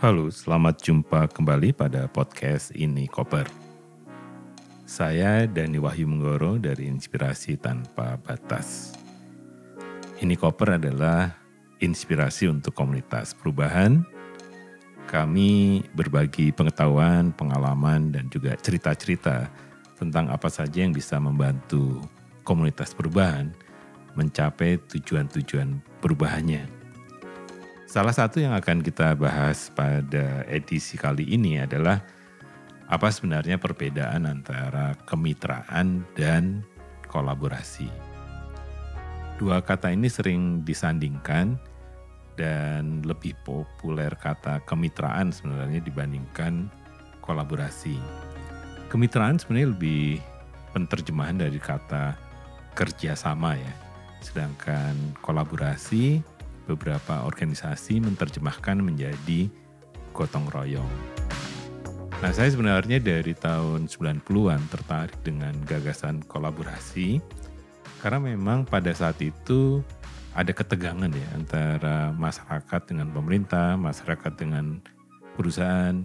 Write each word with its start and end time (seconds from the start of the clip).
Halo, 0.00 0.32
selamat 0.32 0.80
jumpa 0.80 1.28
kembali 1.28 1.76
pada 1.76 2.08
podcast 2.08 2.72
Ini 2.72 3.04
Koper. 3.04 3.44
Saya 4.88 5.44
Dani 5.44 5.76
Wahyu 5.76 6.08
Menggoro 6.08 6.56
dari 6.56 6.88
Inspirasi 6.88 7.60
Tanpa 7.60 8.16
Batas. 8.16 8.96
Ini 10.24 10.40
Koper 10.40 10.80
adalah 10.80 11.36
inspirasi 11.84 12.48
untuk 12.48 12.72
komunitas 12.72 13.36
perubahan. 13.36 14.00
Kami 15.04 15.84
berbagi 15.92 16.48
pengetahuan, 16.56 17.36
pengalaman, 17.36 18.08
dan 18.08 18.32
juga 18.32 18.56
cerita-cerita 18.56 19.52
tentang 20.00 20.32
apa 20.32 20.48
saja 20.48 20.80
yang 20.80 20.96
bisa 20.96 21.20
membantu 21.20 22.00
komunitas 22.48 22.96
perubahan 22.96 23.52
mencapai 24.16 24.80
tujuan-tujuan 24.80 25.84
perubahannya. 26.00 26.79
Salah 27.90 28.14
satu 28.14 28.38
yang 28.38 28.54
akan 28.54 28.86
kita 28.86 29.18
bahas 29.18 29.66
pada 29.74 30.46
edisi 30.46 30.94
kali 30.94 31.26
ini 31.26 31.58
adalah 31.58 31.98
apa 32.86 33.10
sebenarnya 33.10 33.58
perbedaan 33.58 34.30
antara 34.30 34.94
kemitraan 35.10 36.06
dan 36.14 36.62
kolaborasi. 37.10 37.90
Dua 39.42 39.58
kata 39.58 39.90
ini 39.90 40.06
sering 40.06 40.62
disandingkan 40.62 41.58
dan 42.38 43.02
lebih 43.02 43.34
populer 43.42 44.14
kata 44.14 44.62
kemitraan 44.70 45.34
sebenarnya 45.34 45.82
dibandingkan 45.82 46.70
kolaborasi. 47.26 47.98
Kemitraan 48.86 49.42
sebenarnya 49.42 49.74
lebih 49.74 50.22
penerjemahan 50.70 51.42
dari 51.42 51.58
kata 51.58 52.14
kerjasama 52.78 53.58
ya. 53.58 53.74
Sedangkan 54.22 54.94
kolaborasi 55.26 56.38
beberapa 56.74 57.26
organisasi 57.26 57.98
menerjemahkan 58.02 58.78
menjadi 58.78 59.50
gotong 60.14 60.46
royong. 60.50 60.94
Nah, 62.20 62.30
saya 62.36 62.52
sebenarnya 62.52 63.00
dari 63.00 63.32
tahun 63.32 63.88
90-an 63.88 64.60
tertarik 64.68 65.16
dengan 65.24 65.56
gagasan 65.64 66.20
kolaborasi 66.28 67.16
karena 68.04 68.20
memang 68.36 68.68
pada 68.68 68.92
saat 68.92 69.16
itu 69.24 69.80
ada 70.36 70.52
ketegangan 70.52 71.10
ya 71.10 71.28
antara 71.32 72.12
masyarakat 72.12 72.80
dengan 72.86 73.08
pemerintah, 73.10 73.74
masyarakat 73.80 74.32
dengan 74.36 74.84
perusahaan 75.34 76.04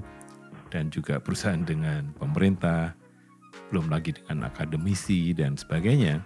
dan 0.71 0.87
juga 0.87 1.19
perusahaan 1.19 1.61
dengan 1.61 2.09
pemerintah, 2.15 2.95
belum 3.69 3.91
lagi 3.91 4.15
dengan 4.15 4.47
akademisi 4.47 5.35
dan 5.35 5.59
sebagainya 5.59 6.23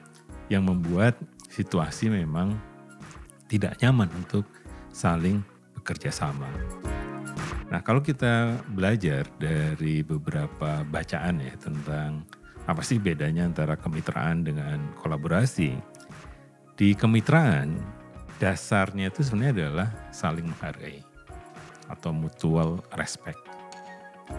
yang 0.53 0.69
membuat 0.69 1.17
situasi 1.50 2.13
memang 2.13 2.58
tidak 3.50 3.81
nyaman 3.81 4.08
untuk 4.14 4.45
saling 4.94 5.42
bekerja 5.73 6.14
sama. 6.14 6.47
Nah, 7.69 7.81
kalau 7.81 8.02
kita 8.02 8.61
belajar 8.69 9.25
dari 9.38 10.06
beberapa 10.06 10.86
bacaan 10.86 11.41
ya 11.41 11.53
tentang 11.58 12.25
apa 12.69 12.86
sih 12.86 13.02
bedanya 13.02 13.50
antara 13.50 13.73
kemitraan 13.73 14.45
dengan 14.45 14.94
kolaborasi. 15.02 15.73
Di 16.78 16.94
kemitraan, 16.95 17.75
dasarnya 18.38 19.09
itu 19.09 19.25
sebenarnya 19.25 19.53
adalah 19.53 19.89
saling 20.13 20.47
menghargai 20.47 21.02
atau 21.89 22.13
mutual 22.13 22.86
respect. 22.94 23.41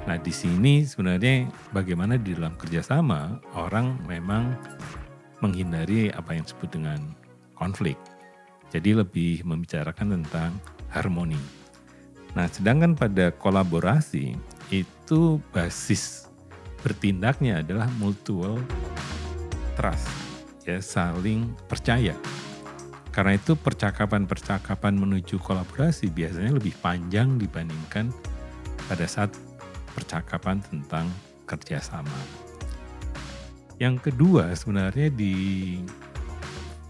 Nah, 0.06 0.16
di 0.18 0.30
sini 0.30 0.86
sebenarnya 0.86 1.50
bagaimana 1.74 2.14
di 2.14 2.38
dalam 2.38 2.54
kerjasama 2.54 3.42
orang 3.58 3.98
memang 4.06 4.54
menghindari 5.42 6.14
apa 6.14 6.38
yang 6.38 6.46
disebut 6.46 6.70
dengan 6.78 7.00
konflik 7.58 7.98
jadi 8.70 9.02
lebih 9.02 9.42
membicarakan 9.42 10.22
tentang 10.22 10.50
harmoni. 10.94 11.38
Nah, 12.38 12.46
sedangkan 12.46 12.94
pada 12.94 13.34
kolaborasi 13.34 14.38
itu 14.70 15.42
basis 15.50 16.30
bertindaknya 16.80 17.60
adalah 17.60 17.90
mutual 17.98 18.62
trust, 19.74 20.08
ya 20.62 20.78
saling 20.78 21.50
percaya. 21.66 22.14
Karena 23.10 23.34
itu 23.34 23.58
percakapan-percakapan 23.58 24.94
menuju 24.94 25.42
kolaborasi 25.42 26.14
biasanya 26.14 26.54
lebih 26.54 26.78
panjang 26.78 27.42
dibandingkan 27.42 28.14
pada 28.86 29.06
saat 29.10 29.34
percakapan 29.98 30.62
tentang 30.62 31.10
kerjasama. 31.42 32.14
Yang 33.82 34.12
kedua 34.12 34.54
sebenarnya 34.54 35.10
di 35.10 35.34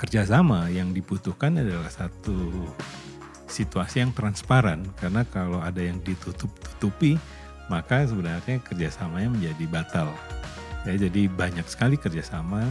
kerjasama 0.01 0.73
yang 0.73 0.97
dibutuhkan 0.97 1.61
adalah 1.61 1.93
satu 1.93 2.33
situasi 3.45 4.01
yang 4.01 4.17
transparan 4.17 4.89
karena 4.97 5.29
kalau 5.29 5.61
ada 5.61 5.85
yang 5.85 6.01
ditutup-tutupi 6.01 7.21
maka 7.69 8.09
sebenarnya 8.09 8.65
kerjasamanya 8.65 9.29
menjadi 9.29 9.65
batal. 9.69 10.09
Ya, 10.89 10.97
jadi 10.97 11.29
banyak 11.29 11.69
sekali 11.69 12.01
kerjasama 12.01 12.65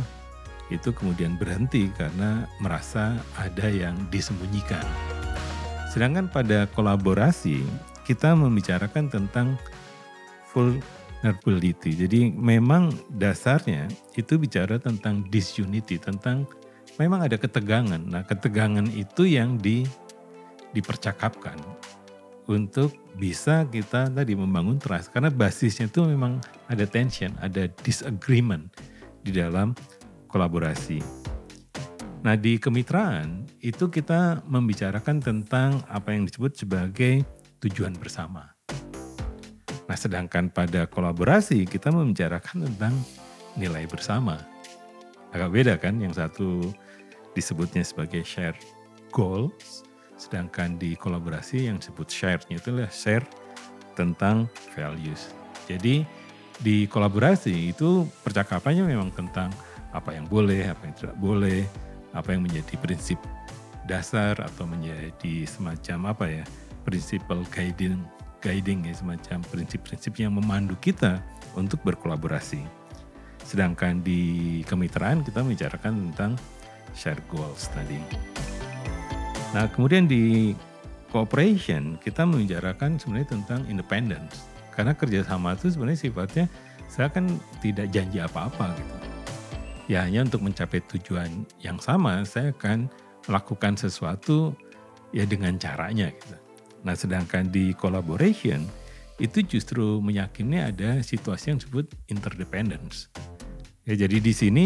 itu 0.74 0.90
kemudian 0.90 1.38
berhenti 1.38 1.94
karena 1.94 2.50
merasa 2.58 3.22
ada 3.38 3.70
yang 3.70 3.94
disembunyikan. 4.10 4.82
Sedangkan 5.94 6.34
pada 6.34 6.66
kolaborasi 6.74 7.62
kita 8.10 8.34
membicarakan 8.34 9.06
tentang 9.14 9.54
vulnerability. 10.50 11.94
Jadi 11.94 12.34
memang 12.34 12.90
dasarnya 13.14 13.86
itu 14.18 14.42
bicara 14.42 14.82
tentang 14.82 15.26
disunity, 15.30 16.02
tentang 16.02 16.50
memang 17.00 17.26
ada 17.26 17.40
ketegangan. 17.40 18.04
Nah, 18.04 18.28
ketegangan 18.28 18.86
itu 18.92 19.26
yang 19.26 19.56
di 19.56 19.88
dipercakapkan 20.76 21.58
untuk 22.46 22.94
bisa 23.18 23.66
kita 23.66 24.12
tadi 24.12 24.38
membangun 24.38 24.78
trust 24.78 25.10
karena 25.10 25.34
basisnya 25.34 25.90
itu 25.90 26.06
memang 26.06 26.38
ada 26.70 26.86
tension, 26.86 27.34
ada 27.42 27.66
disagreement 27.82 28.70
di 29.26 29.34
dalam 29.34 29.74
kolaborasi. 30.30 31.02
Nah, 32.20 32.36
di 32.36 32.60
kemitraan 32.60 33.48
itu 33.64 33.88
kita 33.88 34.44
membicarakan 34.46 35.24
tentang 35.24 35.80
apa 35.88 36.12
yang 36.12 36.28
disebut 36.28 36.52
sebagai 36.52 37.24
tujuan 37.64 37.96
bersama. 37.96 38.52
Nah, 39.90 39.98
sedangkan 39.98 40.52
pada 40.54 40.86
kolaborasi 40.86 41.66
kita 41.66 41.90
membicarakan 41.90 42.70
tentang 42.70 42.94
nilai 43.58 43.90
bersama. 43.90 44.38
Agak 45.34 45.50
beda 45.50 45.74
kan, 45.82 45.98
yang 45.98 46.14
satu 46.14 46.74
disebutnya 47.40 47.82
sebagai 47.82 48.22
share 48.28 48.56
goals, 49.10 49.88
sedangkan 50.20 50.76
di 50.76 51.00
kolaborasi 51.00 51.72
yang 51.72 51.80
disebut 51.80 52.08
share-nya 52.12 52.60
itu 52.60 52.70
adalah 52.76 52.92
share 52.92 53.26
tentang 53.96 54.52
values. 54.76 55.32
Jadi 55.66 56.04
di 56.60 56.86
kolaborasi 56.86 57.72
itu 57.72 58.04
percakapannya 58.22 58.84
memang 58.84 59.16
tentang 59.16 59.50
apa 59.96 60.14
yang 60.14 60.28
boleh, 60.28 60.68
apa 60.68 60.86
yang 60.86 60.96
tidak 61.00 61.16
boleh, 61.18 61.64
apa 62.12 62.36
yang 62.36 62.44
menjadi 62.44 62.76
prinsip 62.78 63.18
dasar 63.88 64.38
atau 64.38 64.70
menjadi 64.70 65.48
semacam 65.48 66.14
apa 66.14 66.26
ya, 66.30 66.44
prinsipal 66.86 67.42
guiding 67.50 68.04
guiding 68.40 68.88
ya 68.88 68.96
semacam 68.96 69.44
prinsip-prinsip 69.52 70.16
yang 70.20 70.36
memandu 70.36 70.76
kita 70.80 71.20
untuk 71.56 71.80
berkolaborasi. 71.84 72.64
Sedangkan 73.44 74.00
di 74.04 74.62
kemitraan 74.68 75.24
kita 75.24 75.44
membicarakan 75.44 76.12
tentang 76.12 76.32
share 76.96 77.20
goals 77.30 77.70
tadi. 77.74 77.98
Nah 79.54 79.66
kemudian 79.74 80.06
di 80.06 80.54
cooperation 81.10 81.98
kita 82.02 82.26
membicarakan 82.26 83.02
sebenarnya 83.02 83.30
tentang 83.34 83.62
independence. 83.66 84.46
Karena 84.74 84.96
kerjasama 84.96 85.58
itu 85.58 85.74
sebenarnya 85.74 86.00
sifatnya 86.00 86.46
saya 86.88 87.10
kan 87.12 87.28
tidak 87.60 87.92
janji 87.92 88.22
apa-apa 88.22 88.74
gitu. 88.78 88.96
Ya 89.90 90.06
hanya 90.06 90.26
untuk 90.26 90.46
mencapai 90.46 90.86
tujuan 90.86 91.46
yang 91.60 91.82
sama 91.82 92.22
saya 92.24 92.54
akan 92.54 92.88
melakukan 93.26 93.74
sesuatu 93.78 94.54
ya 95.10 95.26
dengan 95.26 95.58
caranya 95.58 96.14
gitu. 96.14 96.38
Nah 96.86 96.94
sedangkan 96.94 97.50
di 97.50 97.74
collaboration 97.74 98.64
itu 99.20 99.44
justru 99.44 100.00
meyakini 100.00 100.64
ada 100.64 101.04
situasi 101.04 101.52
yang 101.52 101.58
disebut 101.60 101.92
interdependence. 102.08 103.12
Ya 103.84 104.00
jadi 104.00 104.22
di 104.22 104.32
sini 104.32 104.66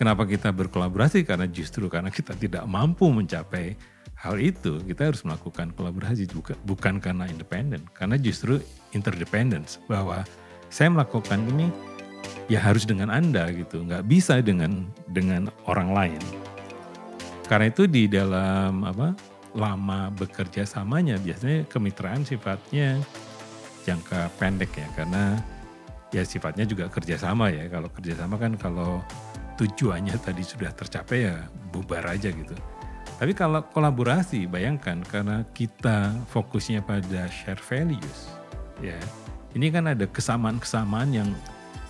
Kenapa 0.00 0.24
kita 0.24 0.48
berkolaborasi? 0.48 1.28
Karena 1.28 1.44
justru 1.44 1.84
karena 1.92 2.08
kita 2.08 2.32
tidak 2.32 2.64
mampu 2.64 3.12
mencapai 3.12 3.76
hal 4.16 4.40
itu, 4.40 4.80
kita 4.80 5.12
harus 5.12 5.20
melakukan 5.28 5.76
kolaborasi 5.76 6.24
bukan, 6.32 6.56
bukan 6.64 6.94
karena 7.04 7.28
independen, 7.28 7.84
karena 7.92 8.16
justru 8.16 8.64
interdependence. 8.96 9.76
Bahwa 9.84 10.24
saya 10.72 10.88
melakukan 10.88 11.44
ini 11.52 11.68
ya 12.48 12.64
harus 12.64 12.88
dengan 12.88 13.12
anda 13.12 13.52
gitu, 13.52 13.84
nggak 13.84 14.08
bisa 14.08 14.40
dengan 14.40 14.88
dengan 15.12 15.52
orang 15.68 15.92
lain. 15.92 16.22
Karena 17.44 17.68
itu 17.68 17.84
di 17.84 18.08
dalam 18.08 18.80
apa 18.88 19.12
lama 19.52 20.08
bekerja 20.16 20.64
samanya 20.64 21.20
biasanya 21.20 21.68
kemitraan 21.68 22.24
sifatnya 22.24 22.96
jangka 23.84 24.32
pendek 24.40 24.72
ya. 24.80 24.88
Karena 24.96 25.36
ya 26.08 26.24
sifatnya 26.24 26.64
juga 26.64 26.88
kerjasama 26.88 27.52
ya. 27.52 27.68
Kalau 27.68 27.92
kerjasama 27.92 28.40
kan 28.40 28.56
kalau 28.56 29.04
tujuannya 29.60 30.16
tadi 30.24 30.40
sudah 30.40 30.72
tercapai 30.72 31.28
ya 31.28 31.44
bubar 31.68 32.08
aja 32.08 32.32
gitu. 32.32 32.56
Tapi 33.20 33.36
kalau 33.36 33.60
kolaborasi, 33.68 34.48
bayangkan 34.48 35.04
karena 35.04 35.44
kita 35.52 36.16
fokusnya 36.32 36.80
pada 36.80 37.28
share 37.28 37.60
values, 37.60 38.32
ya. 38.80 38.96
Ini 39.52 39.68
kan 39.68 39.92
ada 39.92 40.08
kesamaan-kesamaan 40.08 41.12
yang 41.12 41.28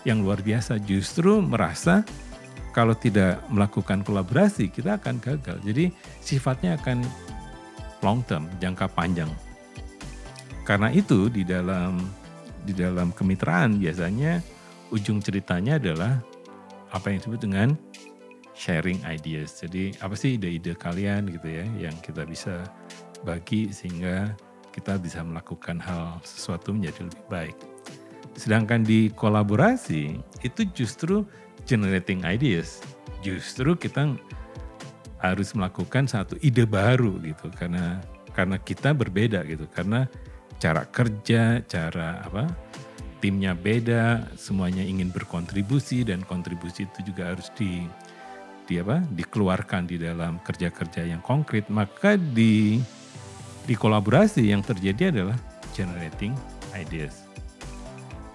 yang 0.03 0.27
luar 0.27 0.43
biasa. 0.43 0.83
Justru 0.83 1.39
merasa 1.39 2.03
kalau 2.75 2.99
tidak 2.99 3.39
melakukan 3.47 4.03
kolaborasi 4.03 4.75
kita 4.75 4.99
akan 4.99 5.23
gagal. 5.23 5.63
Jadi 5.63 5.95
sifatnya 6.19 6.75
akan 6.83 7.07
long 8.03 8.27
term, 8.27 8.51
jangka 8.59 8.91
panjang. 8.91 9.31
Karena 10.67 10.91
itu 10.91 11.31
di 11.31 11.47
dalam 11.47 12.03
di 12.67 12.75
dalam 12.75 13.15
kemitraan 13.15 13.79
biasanya 13.79 14.43
ujung 14.91 15.23
ceritanya 15.23 15.79
adalah 15.79 16.19
apa 16.91 17.11
yang 17.11 17.19
disebut 17.23 17.41
dengan 17.43 17.69
sharing 18.55 19.01
ideas. 19.07 19.63
Jadi 19.63 19.97
apa 20.05 20.13
sih 20.13 20.37
ide-ide 20.37 20.77
kalian 20.77 21.31
gitu 21.33 21.49
ya 21.49 21.65
yang 21.79 21.97
kita 22.05 22.29
bisa 22.29 22.67
bagi 23.25 23.73
sehingga 23.73 24.35
kita 24.71 25.01
bisa 25.01 25.25
melakukan 25.25 25.81
hal 25.83 26.21
sesuatu 26.23 26.77
menjadi 26.77 27.09
lebih 27.09 27.27
baik. 27.33 27.57
Sedangkan 28.39 28.87
di 28.87 29.11
kolaborasi 29.13 30.21
itu 30.47 30.61
justru 30.73 31.27
generating 31.67 32.23
ideas. 32.25 32.81
Justru 33.21 33.77
kita 33.77 34.17
harus 35.21 35.53
melakukan 35.53 36.09
satu 36.09 36.41
ide 36.41 36.65
baru 36.65 37.21
gitu 37.21 37.53
karena 37.53 38.01
karena 38.33 38.57
kita 38.57 38.97
berbeda 38.97 39.45
gitu 39.45 39.69
karena 39.69 40.09
cara 40.57 40.89
kerja, 40.89 41.61
cara 41.69 42.25
apa 42.25 42.49
timnya 43.21 43.53
beda, 43.53 44.33
semuanya 44.35 44.83
ingin 44.83 45.13
berkontribusi 45.13 46.03
dan 46.03 46.25
kontribusi 46.25 46.89
itu 46.89 47.13
juga 47.13 47.37
harus 47.37 47.53
di 47.55 47.85
di 48.65 48.79
apa 48.79 49.03
dikeluarkan 49.03 49.91
di 49.91 49.99
dalam 49.99 50.39
kerja-kerja 50.41 51.03
yang 51.03 51.19
konkret 51.21 51.67
maka 51.69 52.15
di 52.15 52.79
di 53.67 53.75
kolaborasi 53.77 54.49
yang 54.51 54.65
terjadi 54.65 55.13
adalah 55.13 55.39
generating 55.77 56.33
ideas. 56.75 57.29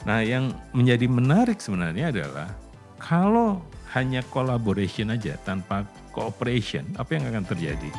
Nah, 0.06 0.22
yang 0.22 0.54
menjadi 0.70 1.10
menarik 1.10 1.58
sebenarnya 1.58 2.14
adalah 2.14 2.54
kalau 3.02 3.66
hanya 3.98 4.22
collaboration 4.30 5.10
aja 5.10 5.34
tanpa 5.42 5.88
cooperation, 6.14 6.86
apa 7.00 7.18
yang 7.18 7.26
akan 7.32 7.44
terjadi? 7.48 7.90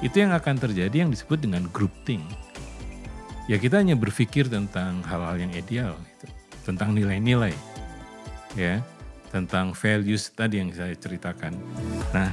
Itu 0.00 0.24
yang 0.24 0.32
akan 0.32 0.56
terjadi 0.56 1.04
yang 1.04 1.10
disebut 1.12 1.44
dengan 1.44 1.68
groupthink. 1.70 2.24
Ya 3.44 3.60
kita 3.60 3.76
hanya 3.80 3.92
berpikir 3.92 4.48
tentang 4.48 5.04
hal-hal 5.04 5.36
yang 5.36 5.52
ideal, 5.52 5.92
gitu. 6.16 6.32
tentang 6.64 6.96
nilai-nilai, 6.96 7.52
ya 8.56 8.80
tentang 9.28 9.74
values 9.74 10.30
tadi 10.30 10.62
yang 10.62 10.70
saya 10.70 10.94
ceritakan. 10.94 11.52
Nah, 12.14 12.30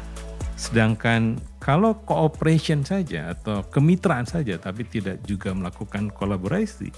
sedangkan 0.54 1.42
kalau 1.58 1.98
cooperation 2.06 2.86
saja 2.86 3.34
atau 3.34 3.66
kemitraan 3.66 4.30
saja 4.30 4.62
tapi 4.62 4.86
tidak 4.86 5.20
juga 5.26 5.50
melakukan 5.52 6.14
kolaborasi, 6.14 6.94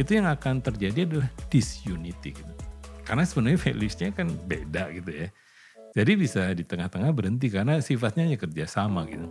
itu 0.00 0.10
yang 0.10 0.24
akan 0.24 0.64
terjadi 0.64 1.04
adalah 1.04 1.28
disunity 1.52 2.32
gitu. 2.32 2.52
Karena 3.04 3.28
sebenarnya 3.28 3.60
values-nya 3.60 4.08
kan 4.16 4.32
beda 4.48 4.88
gitu 4.96 5.12
ya. 5.12 5.28
Jadi 5.92 6.12
bisa 6.16 6.48
di 6.56 6.64
tengah-tengah 6.64 7.12
berhenti 7.12 7.52
karena 7.52 7.76
sifatnya 7.84 8.24
hanya 8.24 8.40
kerjasama 8.40 9.04
gitu. 9.04 9.28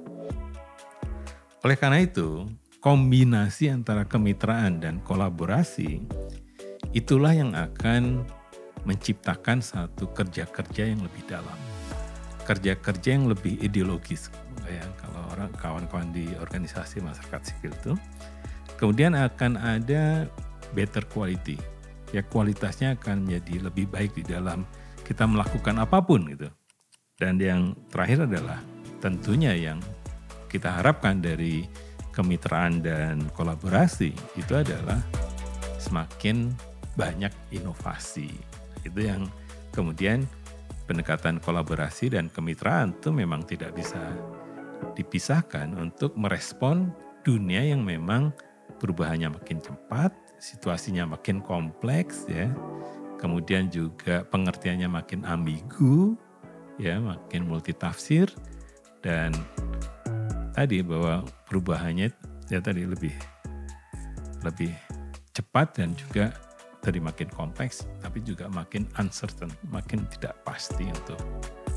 Oleh 1.66 1.74
karena 1.74 1.98
itu, 2.06 2.45
kombinasi 2.81 3.69
antara 3.69 4.10
kemitraan 4.10 4.81
dan 4.81 4.98
kolaborasi 5.06 6.01
itulah 6.98 7.31
yang 7.31 7.54
akan 7.54 8.25
menciptakan 8.89 9.62
satu 9.62 10.10
kerja-kerja 10.10 10.89
yang 10.89 11.06
lebih 11.06 11.24
dalam. 11.30 11.57
Kerja-kerja 12.50 13.10
yang 13.13 13.30
lebih 13.30 13.62
ideologis. 13.62 14.33
Ya, 14.66 14.81
kalau 14.98 15.22
orang 15.38 15.54
kawan-kawan 15.62 16.10
di 16.10 16.25
organisasi 16.42 17.06
masyarakat 17.06 17.42
sipil 17.54 17.69
itu. 17.69 17.94
Kemudian 18.81 19.13
akan 19.13 19.62
ada 19.62 20.25
better 20.74 21.06
quality. 21.06 21.62
Ya 22.12 22.25
kualitasnya 22.25 22.98
akan 22.98 23.30
menjadi 23.30 23.69
lebih 23.69 23.86
baik 23.94 24.18
di 24.18 24.25
dalam 24.25 24.66
kita 25.06 25.30
melakukan 25.30 25.77
apa 25.77 26.01
pun 26.01 26.25
gitu. 26.34 26.50
Dan 27.22 27.38
yang 27.38 27.77
terakhir 27.94 28.25
adalah 28.25 28.57
tentunya 28.98 29.54
yang 29.54 29.77
kita 30.50 30.81
harapkan 30.81 31.22
dari 31.22 31.69
kemitraan 32.12 32.84
dan 32.84 33.24
kolaborasi 33.36 34.12
itu 34.36 34.54
adalah 34.54 35.00
semakin 35.80 36.52
banyak 36.96 37.31
inovasi 37.56 38.30
itu 38.84 39.00
yang 39.00 39.25
kemudian 39.72 40.28
pendekatan 40.90 41.40
kolaborasi 41.40 42.12
dan 42.12 42.28
kemitraan 42.28 42.92
itu 42.92 43.16
memang 43.16 43.48
tidak 43.48 43.72
bisa 43.78 44.12
dipisahkan 44.98 45.72
untuk 45.78 46.18
merespon 46.18 46.92
dunia 47.22 47.62
yang 47.63 47.86
memang 47.86 48.34
perubahannya 48.81 49.30
makin 49.31 49.62
cepat, 49.62 50.12
situasinya 50.42 51.16
makin 51.16 51.40
kompleks 51.40 52.25
ya. 52.25 52.50
Kemudian 53.22 53.69
juga 53.69 54.25
pengertiannya 54.25 54.90
makin 54.90 55.22
ambigu 55.30 56.18
ya, 56.81 56.98
makin 56.98 57.46
multitafsir 57.46 58.34
dan 59.06 59.30
tadi 60.51 60.83
bahwa 60.83 61.24
perubahannya 61.48 62.12
ya 62.51 62.59
tadi 62.59 62.83
lebih 62.83 63.15
lebih 64.44 64.74
cepat 65.31 65.80
dan 65.80 65.95
juga 65.95 66.36
tadi 66.81 66.98
makin 66.98 67.30
kompleks, 67.30 67.86
tapi 68.01 68.25
juga 68.25 68.50
makin 68.50 68.89
uncertain, 68.98 69.53
makin 69.69 70.03
tidak 70.18 70.33
pasti 70.42 70.89
untuk 70.89 71.21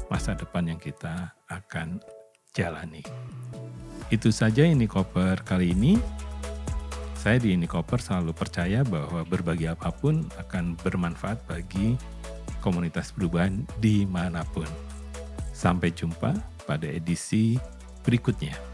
masa 0.09 0.33
depan 0.33 0.65
yang 0.73 0.81
kita 0.81 1.29
akan 1.53 2.01
jalani. 2.57 3.05
Itu 4.09 4.33
saja 4.33 4.65
ini 4.65 4.89
koper 4.89 5.45
kali 5.45 5.77
ini. 5.77 6.01
Saya 7.21 7.41
di 7.41 7.57
ini 7.57 7.65
koper 7.65 8.01
selalu 8.05 8.37
percaya 8.37 8.85
bahwa 8.85 9.25
berbagi 9.25 9.65
apa 9.65 9.89
pun 9.93 10.29
akan 10.37 10.77
bermanfaat 10.77 11.41
bagi 11.49 11.97
komunitas 12.61 13.17
perubahan 13.17 13.65
di 13.81 14.05
mana 14.05 14.45
pun. 14.45 14.69
Sampai 15.57 15.93
jumpa 15.93 16.37
pada 16.69 16.85
edisi 16.85 17.57
berikutnya. 18.05 18.74